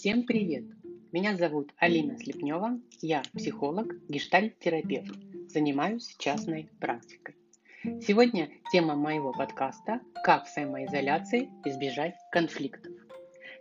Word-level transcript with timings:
Всем 0.00 0.24
привет! 0.24 0.64
Меня 1.12 1.36
зовут 1.36 1.74
Алина 1.76 2.16
Слепнева, 2.16 2.80
я 3.02 3.20
психолог, 3.34 3.92
гештальт-терапевт, 4.08 5.14
занимаюсь 5.50 6.16
частной 6.18 6.70
практикой. 6.80 7.34
Сегодня 8.00 8.48
тема 8.72 8.96
моего 8.96 9.30
подкаста 9.34 10.00
«Как 10.24 10.46
в 10.46 10.48
самоизоляции 10.48 11.50
избежать 11.66 12.14
конфликтов». 12.32 12.94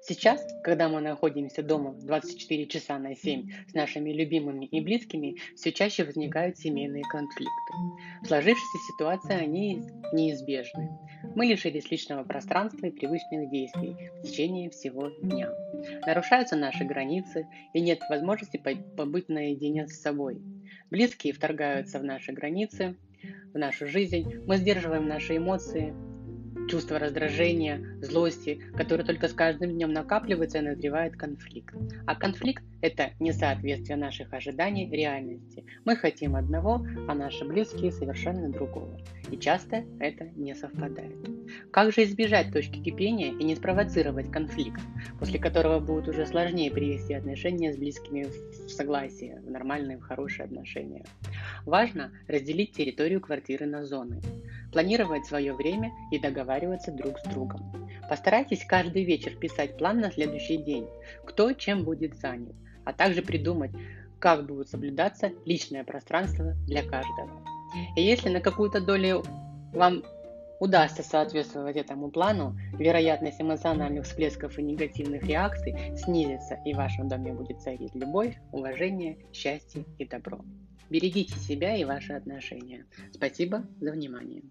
Сейчас, 0.01 0.41
когда 0.63 0.87
мы 0.87 1.01
находимся 1.01 1.61
дома 1.61 1.93
24 1.93 2.67
часа 2.67 2.97
на 2.97 3.15
7 3.15 3.49
с 3.69 3.73
нашими 3.73 4.11
любимыми 4.11 4.65
и 4.65 4.81
близкими, 4.81 5.37
все 5.55 5.71
чаще 5.71 6.05
возникают 6.05 6.57
семейные 6.57 7.03
конфликты. 7.03 7.73
В 8.21 8.27
сложившейся 8.27 8.77
ситуации 8.93 9.33
они 9.33 9.83
неизбежны. 10.13 10.89
Мы 11.35 11.47
лишились 11.47 11.91
личного 11.91 12.23
пространства 12.23 12.85
и 12.85 12.91
привычных 12.91 13.51
действий 13.51 13.95
в 14.19 14.23
течение 14.23 14.69
всего 14.69 15.09
дня. 15.21 15.49
Нарушаются 16.05 16.55
наши 16.55 16.85
границы 16.85 17.47
и 17.73 17.81
нет 17.81 17.99
возможности 18.09 18.57
побыть 18.57 19.27
наедине 19.27 19.87
с 19.87 20.01
собой. 20.01 20.41
Близкие 20.89 21.33
вторгаются 21.33 21.99
в 21.99 22.03
наши 22.03 22.31
границы, 22.31 22.95
в 23.53 23.57
нашу 23.57 23.85
жизнь, 23.85 24.35
мы 24.45 24.57
сдерживаем 24.57 25.07
наши 25.07 25.37
эмоции, 25.37 25.93
чувство 26.69 26.99
раздражения, 26.99 27.81
злости, 28.01 28.61
которое 28.75 29.03
только 29.03 29.27
с 29.27 29.33
каждым 29.33 29.71
днем 29.71 29.91
накапливается 29.91 30.59
и 30.59 30.61
назревает 30.61 31.15
конфликт. 31.15 31.73
А 32.05 32.15
конфликт– 32.15 32.63
это 32.81 33.11
несоответствие 33.19 33.97
наших 33.97 34.31
ожиданий 34.33 34.89
реальности. 34.89 35.65
Мы 35.83 35.95
хотим 35.95 36.35
одного, 36.35 36.85
а 37.07 37.15
наши 37.15 37.43
близкие 37.43 37.91
совершенно 37.91 38.49
другого. 38.49 38.99
И 39.31 39.37
часто 39.37 39.83
это 39.99 40.25
не 40.35 40.53
совпадает. 40.53 41.15
Как 41.71 41.91
же 41.91 42.03
избежать 42.03 42.53
точки 42.53 42.79
кипения 42.79 43.31
и 43.31 43.43
не 43.43 43.55
спровоцировать 43.55 44.31
конфликт, 44.31 44.81
после 45.19 45.39
которого 45.39 45.79
будет 45.79 46.07
уже 46.07 46.25
сложнее 46.25 46.71
привести 46.71 47.15
отношения 47.15 47.73
с 47.73 47.77
близкими 47.77 48.25
в 48.25 48.69
согласие, 48.69 49.41
в 49.41 49.49
нормальные, 49.49 49.97
в 49.97 50.01
хорошие 50.01 50.45
отношения? 50.45 51.05
Важно 51.65 52.11
разделить 52.27 52.73
территорию 52.73 53.21
квартиры 53.21 53.65
на 53.65 53.85
зоны 53.85 54.21
планировать 54.71 55.25
свое 55.25 55.53
время 55.53 55.91
и 56.11 56.19
договариваться 56.19 56.91
друг 56.91 57.19
с 57.19 57.23
другом. 57.23 57.89
Постарайтесь 58.09 58.65
каждый 58.65 59.03
вечер 59.03 59.35
писать 59.35 59.77
план 59.77 59.99
на 59.99 60.11
следующий 60.11 60.57
день, 60.57 60.87
кто 61.25 61.53
чем 61.53 61.83
будет 61.83 62.15
занят, 62.15 62.55
а 62.85 62.93
также 62.93 63.21
придумать, 63.21 63.71
как 64.19 64.45
будет 64.45 64.69
соблюдаться 64.69 65.31
личное 65.45 65.83
пространство 65.83 66.55
для 66.67 66.83
каждого. 66.83 67.43
И 67.95 68.01
если 68.01 68.29
на 68.29 68.41
какую-то 68.41 68.81
долю 68.81 69.23
вам 69.73 70.03
удастся 70.59 71.03
соответствовать 71.03 71.77
этому 71.77 72.11
плану, 72.11 72.55
вероятность 72.73 73.41
эмоциональных 73.41 74.05
всплесков 74.05 74.59
и 74.59 74.63
негативных 74.63 75.23
реакций 75.23 75.75
снизится, 75.95 76.59
и 76.65 76.73
в 76.73 76.77
вашем 76.77 77.07
доме 77.07 77.33
будет 77.33 77.61
царить 77.61 77.95
любовь, 77.95 78.37
уважение, 78.51 79.17
счастье 79.31 79.85
и 79.97 80.05
добро. 80.05 80.39
Берегите 80.89 81.37
себя 81.39 81.75
и 81.75 81.85
ваши 81.85 82.13
отношения. 82.13 82.85
Спасибо 83.13 83.63
за 83.79 83.91
внимание. 83.91 84.43